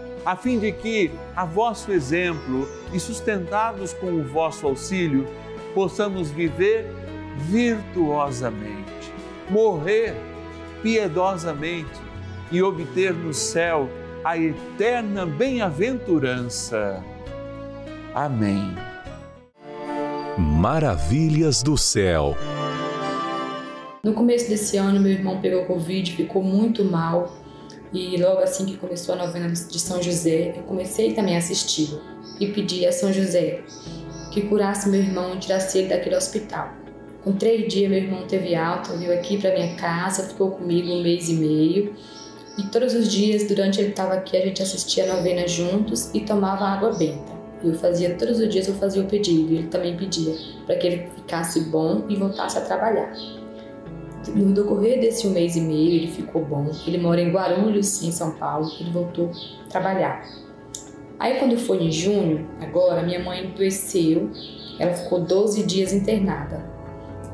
a 0.25 0.35
fim 0.35 0.59
de 0.59 0.71
que, 0.71 1.11
a 1.35 1.45
vosso 1.45 1.91
exemplo 1.91 2.67
e 2.93 2.99
sustentados 2.99 3.93
com 3.93 4.07
o 4.07 4.23
vosso 4.23 4.67
auxílio, 4.67 5.27
possamos 5.73 6.29
viver 6.29 6.85
virtuosamente, 7.37 9.13
morrer 9.49 10.15
piedosamente 10.83 11.99
e 12.51 12.61
obter 12.61 13.13
no 13.13 13.33
céu 13.33 13.89
a 14.23 14.37
eterna 14.37 15.25
bem-aventurança. 15.25 17.03
Amém. 18.13 18.75
Maravilhas 20.37 21.63
do 21.63 21.77
céu. 21.77 22.35
No 24.03 24.13
começo 24.13 24.49
desse 24.49 24.77
ano, 24.77 24.99
meu 24.99 25.11
irmão 25.11 25.41
pegou 25.41 25.65
Covid, 25.65 26.11
ficou 26.13 26.43
muito 26.43 26.83
mal 26.83 27.40
e 27.93 28.17
logo 28.17 28.39
assim 28.39 28.65
que 28.65 28.77
começou 28.77 29.15
a 29.15 29.17
novena 29.17 29.49
de 29.49 29.79
São 29.79 30.01
José, 30.01 30.53
eu 30.57 30.63
comecei 30.63 31.13
também 31.13 31.35
a 31.35 31.39
assistir 31.39 31.99
e 32.39 32.47
pedi 32.47 32.85
a 32.85 32.91
São 32.91 33.11
José 33.11 33.63
que 34.31 34.41
curasse 34.41 34.89
meu 34.89 35.01
irmão 35.01 35.35
e 35.35 35.39
tirasse 35.39 35.77
ele 35.77 35.89
daquele 35.89 36.15
hospital. 36.15 36.71
Com 37.23 37.33
três 37.33 37.71
dias, 37.71 37.89
meu 37.89 37.99
irmão 37.99 38.25
teve 38.25 38.55
alta, 38.55 38.95
veio 38.95 39.13
aqui 39.13 39.37
para 39.37 39.53
minha 39.53 39.75
casa, 39.75 40.23
ficou 40.23 40.51
comigo 40.51 40.89
um 40.89 41.03
mês 41.03 41.29
e 41.29 41.33
meio. 41.33 41.93
E 42.57 42.63
todos 42.63 42.93
os 42.95 43.11
dias, 43.11 43.47
durante 43.47 43.79
ele 43.79 43.89
estava 43.89 44.13
aqui, 44.13 44.35
a 44.35 44.41
gente 44.41 44.63
assistia 44.63 45.03
a 45.03 45.15
novena 45.15 45.47
juntos 45.47 46.09
e 46.13 46.21
tomava 46.21 46.65
água 46.65 46.93
benta. 46.93 47.31
Eu 47.63 47.75
fazia, 47.75 48.15
todos 48.15 48.39
os 48.39 48.49
dias 48.49 48.67
eu 48.67 48.73
fazia 48.73 49.03
o 49.03 49.05
pedido, 49.05 49.53
ele 49.53 49.67
também 49.67 49.95
pedia, 49.95 50.33
para 50.65 50.75
que 50.77 50.87
ele 50.87 51.09
ficasse 51.15 51.59
bom 51.65 52.05
e 52.09 52.15
voltasse 52.15 52.57
a 52.57 52.61
trabalhar. 52.61 53.13
No 54.29 54.53
decorrer 54.53 54.99
desse 54.99 55.27
um 55.27 55.31
mês 55.31 55.55
e 55.55 55.61
meio, 55.61 55.95
ele 55.95 56.07
ficou 56.07 56.43
bom. 56.45 56.69
Ele 56.85 56.97
mora 56.97 57.19
em 57.19 57.31
Guarulhos, 57.31 58.03
em 58.03 58.11
São 58.11 58.31
Paulo. 58.31 58.69
Ele 58.79 58.91
voltou 58.91 59.31
a 59.65 59.69
trabalhar. 59.69 60.23
Aí, 61.19 61.39
quando 61.39 61.57
foi 61.57 61.77
em 61.83 61.91
junho, 61.91 62.47
agora, 62.59 63.03
minha 63.03 63.23
mãe 63.23 63.45
adoeceu. 63.45 64.29
Ela 64.79 64.93
ficou 64.93 65.21
12 65.21 65.63
dias 65.63 65.93
internada. 65.93 66.63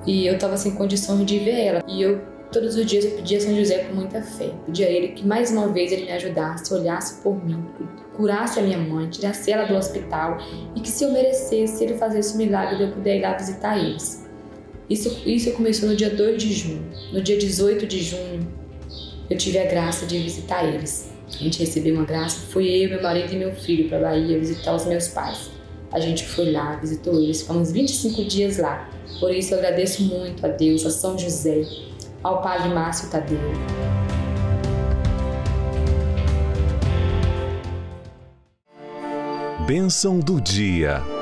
E 0.05 0.25
eu 0.25 0.35
estava 0.35 0.55
sem 0.57 0.73
condições 0.75 1.25
de 1.25 1.39
ver 1.39 1.59
ela. 1.65 1.83
E 1.87 2.01
eu, 2.01 2.21
todos 2.51 2.75
os 2.75 2.85
dias, 2.85 3.03
eu 3.05 3.11
pedia 3.11 3.37
a 3.37 3.41
São 3.41 3.55
José 3.55 3.79
com 3.83 3.95
muita 3.95 4.21
fé. 4.21 4.51
Pedia 4.65 4.87
a 4.87 4.89
ele 4.89 5.09
que 5.09 5.27
mais 5.27 5.51
uma 5.51 5.67
vez 5.67 5.91
ele 5.91 6.05
me 6.05 6.11
ajudasse, 6.11 6.73
olhasse 6.73 7.21
por 7.21 7.43
mim, 7.43 7.63
curasse 8.15 8.59
a 8.59 8.63
minha 8.63 8.77
mãe, 8.77 9.09
tirasse 9.09 9.51
ela 9.51 9.65
do 9.65 9.75
hospital 9.75 10.37
e 10.75 10.81
que 10.81 10.89
se 10.89 11.03
eu 11.03 11.11
merecesse, 11.11 11.83
ele 11.83 11.93
fizesse 11.93 12.35
o 12.35 12.37
milagre 12.37 12.77
de 12.77 12.83
eu 12.83 12.91
poder 12.91 13.17
ir 13.17 13.21
lá 13.21 13.33
visitar 13.33 13.77
eles. 13.77 14.26
Isso, 14.89 15.21
isso 15.25 15.51
começou 15.51 15.89
no 15.89 15.95
dia 15.95 16.09
2 16.09 16.41
de 16.41 16.53
junho. 16.53 16.85
No 17.11 17.21
dia 17.21 17.37
18 17.37 17.85
de 17.85 18.01
junho, 18.01 18.47
eu 19.29 19.37
tive 19.37 19.59
a 19.59 19.65
graça 19.65 20.05
de 20.05 20.17
visitar 20.17 20.63
eles. 20.63 21.11
A 21.27 21.43
gente 21.43 21.59
recebeu 21.59 21.93
uma 21.93 22.05
graça. 22.05 22.39
Fui 22.49 22.69
eu, 22.69 22.89
meu 22.89 23.01
marido 23.01 23.33
e 23.33 23.35
meu 23.35 23.53
filho 23.53 23.89
para 23.89 23.99
Bahia 23.99 24.39
visitar 24.39 24.73
os 24.73 24.85
meus 24.85 25.09
pais. 25.09 25.51
A 25.91 25.99
gente 25.99 26.25
foi 26.25 26.51
lá, 26.51 26.77
visitou 26.77 27.21
eles. 27.21 27.41
Ficamos 27.41 27.71
25 27.71 28.23
dias 28.23 28.57
lá. 28.57 28.89
Por 29.19 29.33
isso 29.33 29.53
eu 29.53 29.57
agradeço 29.57 30.03
muito 30.03 30.45
a 30.45 30.49
Deus, 30.49 30.85
a 30.85 30.89
São 30.89 31.17
José, 31.17 31.65
ao 32.23 32.41
Padre 32.41 32.69
Márcio 32.69 33.09
Tadeu. 33.09 33.39
Bênção 39.65 40.17
do 40.19 40.39
dia. 40.39 41.16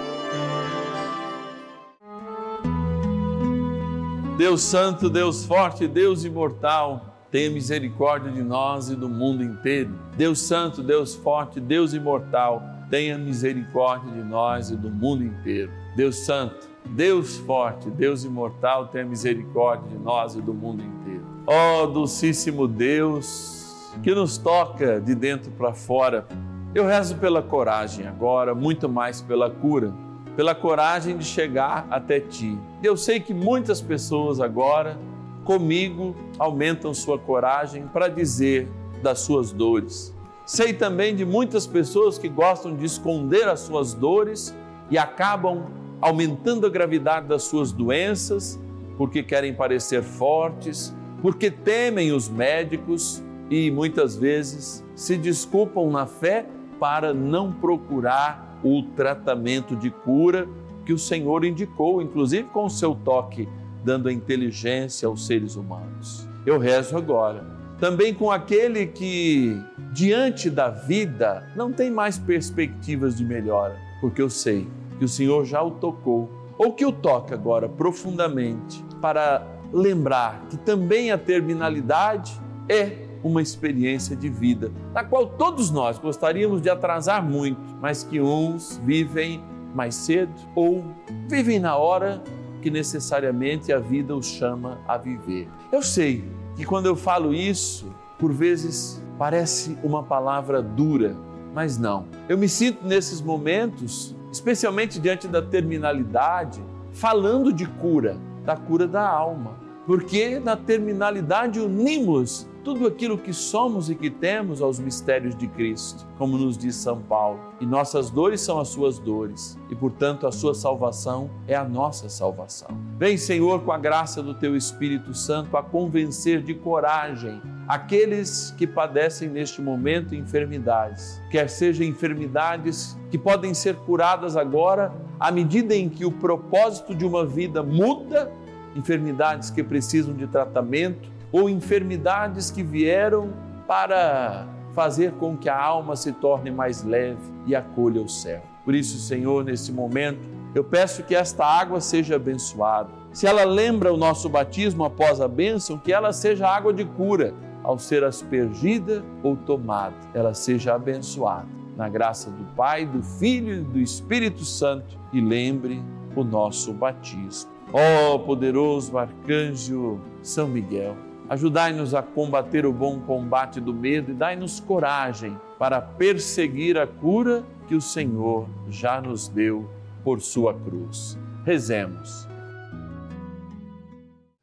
Deus 4.45 4.61
Santo, 4.61 5.09
Deus 5.09 5.43
Forte, 5.43 5.87
Deus 5.87 6.23
Imortal, 6.23 7.17
tenha 7.31 7.49
misericórdia 7.49 8.31
de 8.31 8.43
nós 8.43 8.91
e 8.91 8.95
do 8.95 9.09
mundo 9.09 9.43
inteiro. 9.43 9.89
Deus 10.15 10.39
Santo, 10.39 10.83
Deus 10.83 11.15
Forte, 11.15 11.59
Deus 11.59 11.95
Imortal, 11.95 12.61
tenha 12.87 13.17
misericórdia 13.17 14.11
de 14.11 14.21
nós 14.21 14.69
e 14.69 14.75
do 14.75 14.87
mundo 14.87 15.23
inteiro. 15.23 15.71
Deus 15.95 16.17
Santo, 16.17 16.67
Deus 16.89 17.37
Forte, 17.37 17.89
Deus 17.89 18.23
Imortal, 18.23 18.89
tenha 18.89 19.03
misericórdia 19.03 19.89
de 19.89 19.97
nós 19.97 20.35
e 20.35 20.41
do 20.43 20.53
mundo 20.53 20.83
inteiro. 20.83 21.25
Ó 21.47 21.81
oh, 21.81 21.87
Dulcíssimo 21.87 22.67
Deus, 22.67 23.91
que 24.03 24.13
nos 24.13 24.37
toca 24.37 25.01
de 25.01 25.15
dentro 25.15 25.49
para 25.53 25.73
fora, 25.73 26.27
eu 26.75 26.85
rezo 26.85 27.15
pela 27.15 27.41
coragem 27.41 28.05
agora, 28.05 28.53
muito 28.53 28.87
mais 28.87 29.23
pela 29.23 29.49
cura 29.49 30.04
pela 30.35 30.53
coragem 30.53 31.17
de 31.17 31.23
chegar 31.23 31.87
até 31.89 32.19
ti. 32.19 32.57
Eu 32.83 32.97
sei 32.97 33.19
que 33.19 33.33
muitas 33.33 33.81
pessoas 33.81 34.39
agora, 34.39 34.97
comigo, 35.43 36.15
aumentam 36.37 36.93
sua 36.93 37.17
coragem 37.17 37.87
para 37.87 38.07
dizer 38.07 38.67
das 39.01 39.19
suas 39.19 39.51
dores. 39.51 40.13
Sei 40.45 40.73
também 40.73 41.15
de 41.15 41.25
muitas 41.25 41.65
pessoas 41.65 42.17
que 42.17 42.29
gostam 42.29 42.75
de 42.75 42.85
esconder 42.85 43.47
as 43.47 43.61
suas 43.61 43.93
dores 43.93 44.55
e 44.91 44.97
acabam 44.97 45.65
aumentando 46.01 46.67
a 46.67 46.69
gravidade 46.69 47.27
das 47.27 47.43
suas 47.43 47.71
doenças 47.71 48.59
porque 48.97 49.23
querem 49.23 49.53
parecer 49.53 50.03
fortes, 50.03 50.93
porque 51.21 51.49
temem 51.49 52.11
os 52.11 52.29
médicos 52.29 53.21
e 53.49 53.69
muitas 53.71 54.15
vezes 54.15 54.85
se 54.95 55.17
desculpam 55.17 55.89
na 55.89 56.05
fé 56.05 56.45
para 56.79 57.13
não 57.13 57.51
procurar 57.51 58.44
o 58.65 58.81
tratamento 58.81 59.75
de 59.75 59.91
cura 59.91 60.49
que 60.83 60.91
o 60.91 60.97
Senhor 60.97 61.45
indicou, 61.45 62.01
inclusive 62.01 62.49
com 62.49 62.65
o 62.65 62.69
seu 62.69 62.95
toque, 62.95 63.47
dando 63.83 64.09
inteligência 64.09 65.07
aos 65.07 65.27
seres 65.27 65.55
humanos. 65.55 66.27
Eu 66.45 66.57
rezo 66.57 66.97
agora, 66.97 67.45
também 67.79 68.11
com 68.11 68.31
aquele 68.31 68.87
que, 68.87 69.55
diante 69.93 70.49
da 70.49 70.69
vida, 70.69 71.47
não 71.55 71.71
tem 71.71 71.91
mais 71.91 72.17
perspectivas 72.17 73.15
de 73.15 73.23
melhora, 73.23 73.77
porque 74.01 74.21
eu 74.21 74.29
sei 74.29 74.67
que 74.97 75.05
o 75.05 75.09
Senhor 75.09 75.45
já 75.45 75.61
o 75.61 75.71
tocou, 75.71 76.27
ou 76.57 76.73
que 76.73 76.85
o 76.85 76.91
toca 76.91 77.35
agora 77.35 77.69
profundamente, 77.69 78.83
para 78.99 79.45
lembrar 79.71 80.45
que 80.49 80.57
também 80.57 81.11
a 81.11 81.17
terminalidade 81.17 82.39
é 82.67 83.04
uma 83.25 83.41
experiência 83.41 84.15
de 84.15 84.29
vida, 84.29 84.71
na 84.93 85.03
qual 85.03 85.25
todos 85.25 85.71
nós 85.71 85.97
gostaríamos 85.97 86.61
de 86.61 86.69
atrasar 86.69 87.25
muito, 87.25 87.59
mas 87.81 88.03
que 88.03 88.21
uns 88.21 88.79
vivem 88.85 89.43
mais 89.73 89.95
cedo 89.95 90.31
ou 90.53 90.85
vivem 91.27 91.59
na 91.59 91.75
hora 91.75 92.21
que 92.61 92.69
necessariamente 92.69 93.73
a 93.73 93.79
vida 93.79 94.15
os 94.15 94.27
chama 94.27 94.79
a 94.87 94.95
viver. 94.95 95.49
Eu 95.71 95.81
sei 95.81 96.23
que 96.55 96.63
quando 96.65 96.85
eu 96.85 96.95
falo 96.95 97.33
isso, 97.33 97.91
por 98.19 98.31
vezes 98.31 99.01
parece 99.17 99.75
uma 99.83 100.03
palavra 100.03 100.61
dura, 100.61 101.17
mas 101.51 101.79
não. 101.79 102.05
Eu 102.29 102.37
me 102.37 102.47
sinto 102.47 102.85
nesses 102.85 103.21
momentos, 103.21 104.15
especialmente 104.31 104.99
diante 104.99 105.27
da 105.27 105.41
terminalidade, 105.41 106.63
falando 106.91 107.51
de 107.51 107.65
cura, 107.65 108.19
da 108.43 108.55
cura 108.55 108.87
da 108.87 109.09
alma. 109.09 109.57
Porque 109.87 110.39
na 110.39 110.55
terminalidade 110.55 111.59
unimos 111.59 112.47
tudo 112.65 112.87
aquilo 112.87 113.15
que 113.15 113.31
somos 113.31 113.91
e 113.91 113.95
que 113.95 114.09
temos 114.09 114.59
aos 114.59 114.79
mistérios 114.79 115.37
de 115.37 115.47
Cristo, 115.47 116.07
como 116.17 116.35
nos 116.35 116.57
diz 116.57 116.75
São 116.75 116.99
Paulo. 116.99 117.39
E 117.61 117.65
nossas 117.65 118.09
dores 118.09 118.41
são 118.41 118.59
as 118.59 118.69
suas 118.69 118.97
dores, 118.97 119.55
e 119.69 119.75
portanto 119.75 120.25
a 120.25 120.31
sua 120.31 120.55
salvação 120.55 121.29
é 121.47 121.53
a 121.53 121.63
nossa 121.63 122.09
salvação. 122.09 122.69
Vem, 122.97 123.17
Senhor, 123.17 123.61
com 123.61 123.71
a 123.71 123.77
graça 123.77 124.23
do 124.23 124.33
teu 124.33 124.55
Espírito 124.55 125.13
Santo 125.13 125.55
a 125.55 125.61
convencer 125.61 126.41
de 126.41 126.55
coragem 126.55 127.39
aqueles 127.67 128.49
que 128.57 128.65
padecem 128.65 129.29
neste 129.29 129.61
momento 129.61 130.15
enfermidades, 130.15 131.21
quer 131.29 131.47
sejam 131.49 131.85
enfermidades 131.85 132.97
que 133.11 133.17
podem 133.17 133.53
ser 133.53 133.75
curadas 133.75 134.35
agora 134.35 134.91
à 135.19 135.31
medida 135.31 135.75
em 135.75 135.87
que 135.87 136.03
o 136.03 136.11
propósito 136.11 136.95
de 136.95 137.05
uma 137.05 137.25
vida 137.25 137.61
muda, 137.61 138.31
enfermidades 138.75 139.51
que 139.51 139.63
precisam 139.63 140.15
de 140.15 140.25
tratamento 140.25 141.14
ou 141.35 141.49
enfermidades 141.49 142.49
que 142.49 142.63
vieram 142.63 143.33
para 143.67 144.47
fazer 144.73 145.11
com 145.15 145.35
que 145.35 145.49
a 145.49 145.61
alma 145.61 145.97
se 145.97 146.13
torne 146.13 146.49
mais 146.49 146.81
leve 146.81 147.19
e 147.45 147.53
acolha 147.53 148.01
o 148.01 148.07
céu. 148.07 148.41
Por 148.63 148.73
isso, 148.73 148.97
Senhor, 148.99 149.43
nesse 149.43 149.69
momento, 149.73 150.19
eu 150.55 150.63
peço 150.63 151.03
que 151.03 151.13
esta 151.13 151.45
água 151.45 151.81
seja 151.81 152.15
abençoada. 152.15 152.87
Se 153.11 153.27
ela 153.27 153.43
lembra 153.43 153.93
o 153.93 153.97
nosso 153.97 154.29
batismo 154.29 154.85
após 154.85 155.19
a 155.19 155.27
bênção, 155.27 155.77
que 155.77 155.91
ela 155.91 156.13
seja 156.13 156.47
água 156.47 156.73
de 156.73 156.85
cura, 156.85 157.33
ao 157.63 157.77
ser 157.77 158.05
aspergida 158.05 159.03
ou 159.21 159.35
tomada, 159.35 159.95
ela 160.13 160.33
seja 160.33 160.73
abençoada. 160.73 161.47
Na 161.75 161.89
graça 161.89 162.29
do 162.29 162.45
Pai, 162.55 162.85
do 162.85 163.03
Filho 163.03 163.55
e 163.55 163.61
do 163.61 163.79
Espírito 163.79 164.45
Santo, 164.45 164.97
e 165.11 165.19
lembre 165.19 165.83
o 166.15 166.23
nosso 166.23 166.71
batismo. 166.71 167.51
Ó 167.73 168.13
oh, 168.13 168.19
poderoso 168.19 168.97
arcanjo 168.97 169.99
São 170.21 170.47
Miguel, 170.47 170.95
Ajudai-nos 171.27 171.95
a 171.95 172.03
combater 172.03 172.65
o 172.65 172.71
bom 172.71 172.99
combate 172.99 173.59
do 173.59 173.73
medo 173.73 174.11
e 174.11 174.13
dai-nos 174.13 174.59
coragem 174.59 175.35
para 175.57 175.81
perseguir 175.81 176.77
a 176.77 176.85
cura 176.85 177.43
que 177.67 177.73
o 177.73 177.81
Senhor 177.81 178.47
já 178.69 179.01
nos 179.01 179.27
deu 179.27 179.67
por 180.03 180.21
sua 180.21 180.53
cruz. 180.53 181.17
Rezemos. 181.43 182.27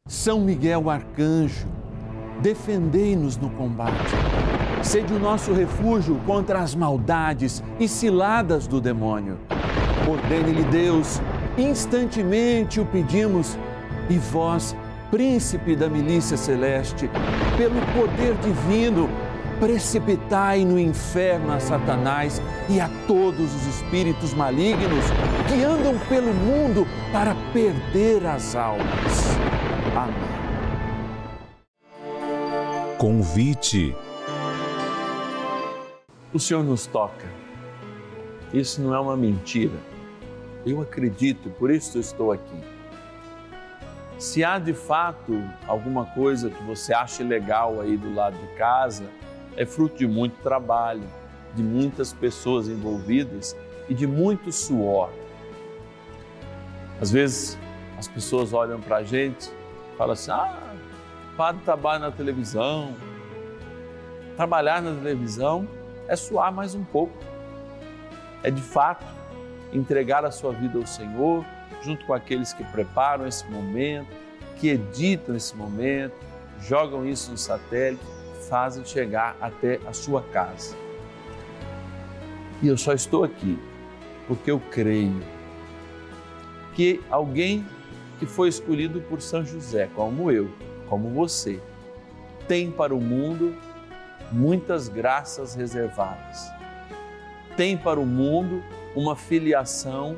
São 0.08 0.40
Miguel 0.40 0.90
Arcanjo, 0.90 1.68
defendei-nos 2.42 3.36
no 3.36 3.48
combate. 3.50 4.12
Sede 4.82 5.14
o 5.14 5.18
nosso 5.20 5.52
refúgio 5.52 6.20
contra 6.26 6.58
as 6.58 6.74
maldades 6.74 7.62
e 7.78 7.86
ciladas 7.86 8.66
do 8.66 8.80
demônio. 8.80 9.38
Ordene-lhe 10.10 10.64
Deus, 10.64 11.20
instantemente 11.56 12.80
o 12.80 12.86
pedimos, 12.86 13.56
e 14.10 14.18
vós, 14.18 14.76
príncipe 15.12 15.76
da 15.76 15.90
milícia 15.90 16.38
celeste, 16.38 17.06
pelo 17.58 17.78
poder 17.92 18.34
divino, 18.36 19.10
precipitai 19.60 20.64
no 20.64 20.78
inferno 20.78 21.52
a 21.52 21.60
Satanás 21.60 22.40
e 22.66 22.80
a 22.80 22.88
todos 23.06 23.54
os 23.54 23.66
espíritos 23.66 24.32
malignos 24.32 25.04
que 25.46 25.62
andam 25.62 25.98
pelo 26.08 26.32
mundo 26.32 26.86
para 27.12 27.34
perder 27.52 28.24
as 28.24 28.56
almas. 28.56 29.36
Amém. 29.94 30.14
Convite. 32.96 33.94
O 36.32 36.38
Senhor 36.38 36.64
nos 36.64 36.86
toca. 36.86 37.26
Isso 38.50 38.80
não 38.80 38.94
é 38.94 38.98
uma 38.98 39.16
mentira. 39.16 39.76
Eu 40.64 40.80
acredito, 40.80 41.50
por 41.50 41.70
isso 41.70 41.98
estou 41.98 42.32
aqui 42.32 42.71
se 44.18 44.44
há 44.44 44.58
de 44.58 44.72
fato 44.72 45.42
alguma 45.66 46.06
coisa 46.06 46.50
que 46.50 46.62
você 46.62 46.94
ache 46.94 47.22
legal 47.22 47.80
aí 47.80 47.96
do 47.96 48.14
lado 48.14 48.36
de 48.36 48.46
casa, 48.54 49.04
é 49.56 49.66
fruto 49.66 49.96
de 49.96 50.06
muito 50.06 50.40
trabalho, 50.42 51.02
de 51.54 51.62
muitas 51.62 52.12
pessoas 52.12 52.68
envolvidas 52.68 53.56
e 53.88 53.94
de 53.94 54.06
muito 54.06 54.52
suor. 54.52 55.10
Às 57.00 57.10
vezes 57.10 57.58
as 57.98 58.06
pessoas 58.08 58.52
olham 58.52 58.80
para 58.80 58.98
a 58.98 59.02
gente 59.02 59.50
e 59.92 59.96
falam 59.96 60.12
assim: 60.12 60.30
ah, 60.30 60.74
padre 61.36 61.62
trabalha 61.64 61.98
na 61.98 62.10
televisão. 62.10 62.94
Trabalhar 64.36 64.80
na 64.80 64.94
televisão 64.94 65.68
é 66.08 66.16
suar 66.16 66.52
mais 66.52 66.74
um 66.74 66.84
pouco. 66.84 67.12
É 68.42 68.50
de 68.50 68.62
fato 68.62 69.04
entregar 69.72 70.24
a 70.24 70.30
sua 70.30 70.52
vida 70.52 70.78
ao 70.78 70.86
Senhor 70.86 71.44
junto 71.82 72.04
com 72.06 72.14
aqueles 72.14 72.52
que 72.52 72.64
preparam 72.64 73.26
esse 73.26 73.44
momento, 73.50 74.08
que 74.56 74.68
editam 74.68 75.34
esse 75.34 75.56
momento, 75.56 76.14
jogam 76.60 77.06
isso 77.06 77.30
no 77.30 77.38
satélite, 77.38 78.02
fazem 78.48 78.84
chegar 78.84 79.36
até 79.40 79.80
a 79.86 79.92
sua 79.92 80.22
casa. 80.22 80.76
E 82.62 82.68
eu 82.68 82.76
só 82.76 82.92
estou 82.92 83.24
aqui 83.24 83.58
porque 84.28 84.50
eu 84.50 84.60
creio 84.70 85.20
que 86.74 87.00
alguém 87.10 87.66
que 88.18 88.26
foi 88.26 88.48
escolhido 88.48 89.00
por 89.00 89.20
São 89.20 89.44
José, 89.44 89.88
como 89.94 90.30
eu, 90.30 90.50
como 90.88 91.10
você, 91.10 91.60
tem 92.46 92.70
para 92.70 92.94
o 92.94 93.00
mundo 93.00 93.54
muitas 94.30 94.88
graças 94.88 95.54
reservadas. 95.54 96.50
Tem 97.56 97.76
para 97.76 97.98
o 97.98 98.06
mundo 98.06 98.62
uma 98.94 99.16
filiação 99.16 100.16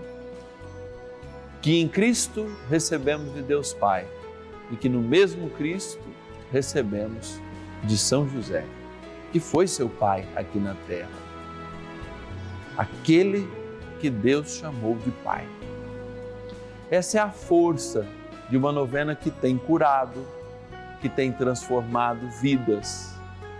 que 1.64 1.80
em 1.80 1.88
Cristo 1.88 2.54
recebemos 2.68 3.32
de 3.32 3.40
Deus 3.40 3.72
Pai 3.72 4.06
e 4.70 4.76
que 4.76 4.86
no 4.86 5.00
mesmo 5.00 5.48
Cristo 5.48 6.04
recebemos 6.52 7.40
de 7.84 7.96
São 7.96 8.28
José, 8.28 8.66
que 9.32 9.40
foi 9.40 9.66
seu 9.66 9.88
pai 9.88 10.28
aqui 10.36 10.58
na 10.58 10.74
terra. 10.86 11.08
Aquele 12.76 13.48
que 13.98 14.10
Deus 14.10 14.58
chamou 14.58 14.98
de 14.98 15.10
Pai. 15.10 15.48
Essa 16.90 17.16
é 17.16 17.20
a 17.22 17.30
força 17.30 18.06
de 18.50 18.58
uma 18.58 18.70
novena 18.70 19.16
que 19.16 19.30
tem 19.30 19.56
curado, 19.56 20.22
que 21.00 21.08
tem 21.08 21.32
transformado 21.32 22.28
vidas, 22.42 23.14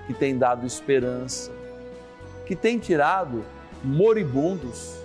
que 0.07 0.13
tem 0.13 0.37
dado 0.37 0.67
esperança, 0.67 1.51
que 2.45 2.55
tem 2.55 2.79
tirado 2.79 3.43
moribundos 3.83 5.03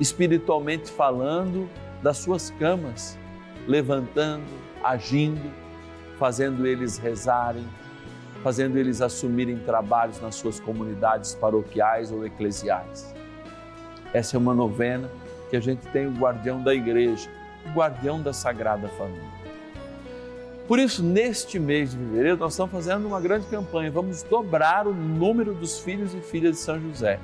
espiritualmente 0.00 0.90
falando, 0.90 1.68
das 2.02 2.18
suas 2.18 2.50
camas, 2.58 3.18
levantando, 3.66 4.46
agindo, 4.82 5.50
fazendo 6.18 6.66
eles 6.66 6.98
rezarem, 6.98 7.66
fazendo 8.42 8.78
eles 8.78 9.00
assumirem 9.00 9.58
trabalhos 9.58 10.20
nas 10.20 10.36
suas 10.36 10.60
comunidades 10.60 11.34
paroquiais 11.34 12.12
ou 12.12 12.24
eclesiais. 12.24 13.14
Essa 14.12 14.36
é 14.36 14.38
uma 14.38 14.54
novena 14.54 15.10
que 15.50 15.56
a 15.56 15.60
gente 15.60 15.86
tem 15.88 16.06
o 16.06 16.12
guardião 16.12 16.62
da 16.62 16.74
igreja, 16.74 17.28
o 17.66 17.70
guardião 17.70 18.22
da 18.22 18.32
Sagrada 18.32 18.88
Família. 18.88 19.38
Por 20.66 20.78
isso, 20.78 21.02
neste 21.02 21.58
mês 21.58 21.92
de 21.92 21.96
fevereiro, 21.96 22.36
nós 22.36 22.52
estamos 22.52 22.70
fazendo 22.70 23.06
uma 23.06 23.20
grande 23.20 23.46
campanha. 23.46 23.90
Vamos 23.90 24.22
dobrar 24.22 24.86
o 24.86 24.92
número 24.92 25.54
dos 25.54 25.78
filhos 25.80 26.14
e 26.14 26.20
filhas 26.20 26.56
de 26.56 26.58
São 26.58 26.78
José 26.78 27.18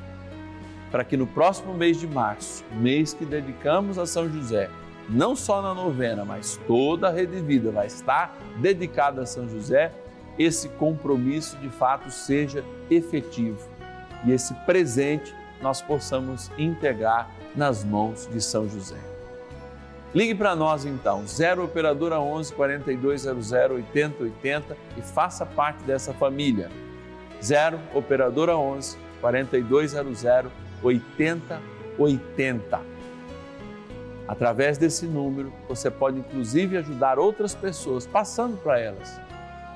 para 0.95 1.03
que 1.03 1.17
no 1.17 1.27
próximo 1.27 1.75
mês 1.75 1.99
de 1.99 2.07
março, 2.07 2.65
mês 2.71 3.13
que 3.13 3.25
dedicamos 3.25 3.99
a 3.99 4.07
São 4.07 4.31
José, 4.31 4.71
não 5.09 5.35
só 5.35 5.61
na 5.61 5.75
novena, 5.75 6.25
mas 6.25 6.57
toda 6.69 7.09
a 7.09 7.11
Rede 7.11 7.41
Vida 7.41 7.73
vai 7.73 7.89
estar 7.89 8.39
dedicada 8.61 9.23
a 9.23 9.27
São 9.27 9.49
José, 9.49 9.93
esse 10.39 10.69
compromisso 10.69 11.57
de 11.57 11.69
fato 11.69 12.13
seja 12.13 12.65
efetivo 12.89 13.59
e 14.25 14.31
esse 14.31 14.55
presente 14.67 15.35
nós 15.61 15.83
possamos 15.83 16.49
integrar 16.57 17.29
nas 17.57 17.83
mãos 17.83 18.29
de 18.33 18.41
São 18.41 18.69
José. 18.69 19.01
Ligue 20.15 20.37
para 20.37 20.55
nós 20.55 20.85
então, 20.85 21.27
0 21.27 21.65
Operadora 21.65 22.21
11 22.21 22.53
4200 22.53 23.51
8080 23.51 24.77
e 24.97 25.03
faça 25.03 25.45
parte 25.45 25.83
dessa 25.83 26.15
família. 26.15 26.71
0 27.43 27.81
Operadora 27.93 28.57
11 28.57 28.97
4200 29.21 30.25
8080. 30.83 32.81
Através 34.27 34.79
desse 34.79 35.05
número, 35.07 35.53
você 35.69 35.91
pode 35.91 36.19
inclusive 36.19 36.79
ajudar 36.79 37.19
outras 37.19 37.55
pessoas, 37.55 38.07
passando 38.07 38.57
para 38.57 38.81
elas, 38.81 39.21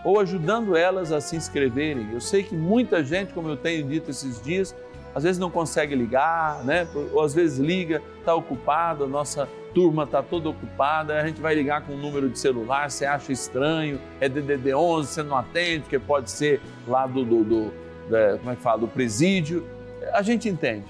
ou 0.04 0.18
ajudando 0.20 0.74
elas 0.74 1.12
a 1.12 1.20
se 1.20 1.36
inscreverem. 1.36 2.12
Eu 2.12 2.20
sei 2.20 2.42
que 2.42 2.56
muita 2.56 3.04
gente, 3.04 3.34
como 3.34 3.48
eu 3.48 3.56
tenho 3.56 3.86
dito 3.86 4.10
esses 4.10 4.42
dias, 4.42 4.74
às 5.14 5.22
vezes 5.22 5.38
não 5.38 5.50
consegue 5.50 5.94
ligar, 5.94 6.64
né? 6.64 6.86
ou 7.12 7.22
às 7.22 7.34
vezes 7.34 7.58
liga, 7.58 8.02
está 8.20 8.34
ocupado, 8.34 9.04
a 9.04 9.06
nossa 9.06 9.48
turma 9.74 10.04
está 10.04 10.22
toda 10.22 10.48
ocupada, 10.48 11.20
a 11.20 11.26
gente 11.26 11.40
vai 11.40 11.54
ligar 11.54 11.82
com 11.82 11.92
um 11.92 11.98
número 11.98 12.28
de 12.28 12.38
celular, 12.38 12.90
você 12.90 13.04
acha 13.04 13.32
estranho, 13.32 14.00
é 14.20 14.28
DDD 14.28 14.74
11, 14.74 15.08
você 15.08 15.22
não 15.22 15.36
atende, 15.36 15.88
que 15.88 15.98
pode 15.98 16.30
ser 16.30 16.60
lá 16.86 17.06
do, 17.06 17.24
do, 17.24 17.44
do, 17.44 17.64
do 17.64 18.38
como 18.38 18.50
é 18.50 18.56
que 18.56 18.62
fala, 18.62 18.78
do 18.78 18.88
presídio. 18.88 19.66
A 20.12 20.22
gente 20.22 20.48
entende. 20.48 20.86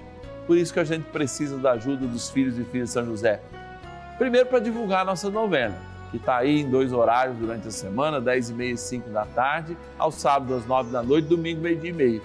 Por 0.46 0.56
isso 0.56 0.72
que 0.72 0.80
a 0.80 0.84
gente 0.84 1.04
precisa 1.10 1.58
da 1.58 1.72
ajuda 1.72 2.06
dos 2.06 2.30
filhos 2.30 2.58
e 2.58 2.64
filhas 2.64 2.88
de 2.88 2.94
São 2.94 3.04
José. 3.04 3.40
Primeiro, 4.16 4.48
para 4.48 4.58
divulgar 4.58 5.02
a 5.02 5.04
nossa 5.04 5.30
novena, 5.30 5.78
que 6.10 6.16
está 6.16 6.38
aí 6.38 6.60
em 6.60 6.70
dois 6.70 6.92
horários 6.92 7.36
durante 7.36 7.68
a 7.68 7.70
semana, 7.70 8.20
10 8.20 8.50
e 8.50 8.54
meia 8.54 8.72
e 8.72 8.76
5 8.76 9.10
da 9.10 9.26
tarde, 9.26 9.76
ao 9.98 10.10
sábado 10.10 10.54
às 10.54 10.66
9 10.66 10.90
da 10.90 11.02
noite, 11.02 11.28
domingo, 11.28 11.60
meio-dia 11.60 11.90
e 11.90 11.92
meio. 11.92 12.22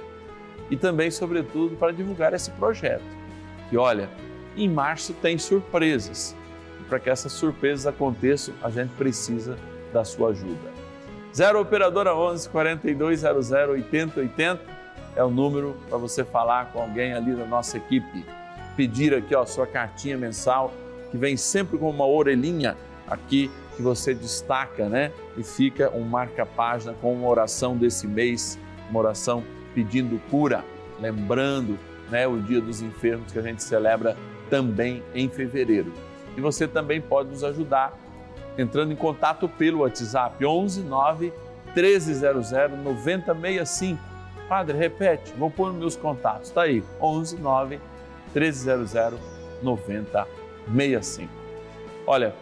E 0.72 0.78
também, 0.78 1.12
sobretudo, 1.12 1.76
para 1.76 1.92
divulgar 1.92 2.34
esse 2.34 2.50
projeto, 2.52 3.04
que 3.70 3.78
olha, 3.78 4.10
em 4.56 4.70
março 4.70 5.14
tem 5.14 5.38
surpresas. 5.38 6.36
E 6.80 6.84
para 6.86 7.00
que 7.00 7.10
essas 7.10 7.34
surpresas 7.34 7.86
aconteçam, 7.86 8.54
a 8.64 8.70
gente 8.70 8.92
precisa 8.96 9.58
da 9.92 10.04
sua 10.04 10.30
ajuda. 10.30 10.72
0 11.36 11.60
Operadora 11.60 12.16
11 12.16 12.50
4200 12.50 13.52
8080 13.52 14.83
é 15.16 15.24
o 15.24 15.30
número 15.30 15.76
para 15.90 15.98
você 15.98 16.24
falar 16.24 16.72
com 16.72 16.82
alguém 16.82 17.14
ali 17.14 17.34
da 17.34 17.46
nossa 17.46 17.78
equipe. 17.78 18.26
Pedir 18.76 19.14
aqui 19.14 19.36
a 19.36 19.46
sua 19.46 19.68
cartinha 19.68 20.18
mensal, 20.18 20.74
que 21.12 21.18
vem 21.18 21.38
sempre 21.38 21.78
com 21.78 21.90
uma 21.90 22.06
orelhinha 22.06 22.76
aqui 23.08 23.52
que 23.76 23.82
você 23.82 24.14
destaca, 24.14 24.88
né? 24.88 25.12
E 25.38 25.44
fica 25.44 25.92
um 25.92 26.04
marca-página 26.04 26.94
com 27.02 27.14
uma 27.14 27.28
oração 27.28 27.76
desse 27.76 28.08
mês, 28.08 28.60
uma 28.90 29.00
oração 29.00 29.44
pedindo 29.74 30.20
cura, 30.30 30.64
lembrando 31.00 31.78
né, 32.10 32.28
o 32.28 32.40
Dia 32.40 32.62
dos 32.62 32.82
Enfermos 32.82 33.32
que 33.32 33.40
a 33.40 33.42
gente 33.42 33.64
celebra 33.64 34.16
também 34.50 35.04
em 35.16 35.30
fevereiro. 35.30 35.92
E 36.38 36.42
você 36.42 36.68
também 36.68 37.02
pode 37.02 37.30
nos 37.30 37.44
ajudar 37.44 37.98
entrando 38.58 38.92
em 38.92 38.96
contato 38.96 39.50
pelo 39.50 39.80
WhatsApp 39.80 40.44
11 40.46 40.84
9 40.84 41.34
1300 41.76 42.52
9065. 42.84 44.13
Padre, 44.48 44.78
repete, 44.78 45.34
vou 45.38 45.50
pôr 45.50 45.74
meus 45.74 45.96
contatos. 45.96 46.50
Está 46.50 46.64
aí, 46.64 46.84
11 47.02 47.38
9 47.38 47.80
1300 48.34 49.20
9065. 49.62 51.30
Olha, 52.06 52.36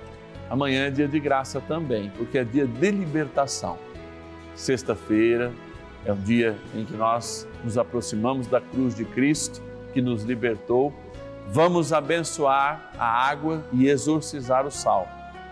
amanhã 0.50 0.88
é 0.88 0.90
dia 0.90 1.08
de 1.08 1.20
graça 1.20 1.62
também, 1.62 2.12
porque 2.18 2.38
é 2.38 2.44
dia 2.44 2.66
de 2.66 2.92
libertação. 2.92 3.78
Sexta-feira 4.56 5.52
é 6.06 6.12
o 6.12 6.16
dia 6.16 6.58
em 6.74 6.84
que 6.84 6.94
nós 6.94 7.48
nos 7.64 7.78
aproximamos 7.78 8.48
da 8.48 8.60
cruz 8.60 8.96
de 8.96 9.06
Cristo 9.06 9.62
que 9.94 10.02
nos 10.02 10.24
libertou. 10.24 10.94
Vamos 11.50 11.94
abençoar 11.94 12.92
a 12.98 13.06
água 13.06 13.64
e 13.72 13.88
exorcizar 13.88 14.66
o 14.66 14.72
sal 14.72 15.08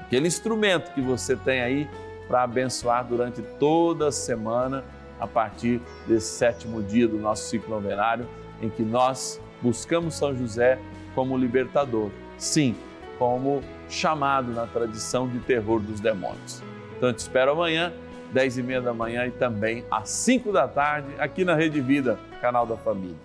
aquele 0.10 0.28
instrumento 0.28 0.92
que 0.92 1.02
você 1.02 1.36
tem 1.36 1.62
aí 1.62 1.88
para 2.28 2.42
abençoar 2.42 3.06
durante 3.06 3.44
toda 3.60 4.08
a 4.08 4.12
semana, 4.12 4.84
a 5.20 5.28
partir 5.28 5.82
desse 6.08 6.28
sétimo 6.28 6.82
dia 6.82 7.08
do 7.08 7.18
nosso 7.18 7.48
ciclo 7.50 7.70
novenário, 7.70 8.28
em 8.62 8.70
que 8.70 8.84
nós 8.84 9.40
buscamos 9.62 10.16
São 10.16 10.36
José 10.36 10.80
como 11.14 11.38
libertador, 11.38 12.10
sim, 12.38 12.76
como 13.18 13.62
chamado 13.90 14.52
na 14.52 14.66
tradição 14.66 15.28
de 15.28 15.40
terror 15.40 15.80
dos 15.80 16.00
demônios. 16.00 16.64
Então, 16.98 17.12
te 17.14 17.20
espero 17.20 17.52
amanhã, 17.52 17.92
10 18.32 18.60
e 18.60 18.64
meia 18.64 18.82
da 18.82 18.94
manhã 18.94 19.26
e 19.26 19.32
também 19.32 19.84
às 19.90 20.10
5 20.10 20.52
da 20.52 20.68
tarde, 20.68 21.08
aqui 21.18 21.44
na 21.44 21.56
Rede 21.56 21.82
Vida, 21.82 22.20
canal 22.42 22.66
da 22.66 22.78
Família. 22.78 23.18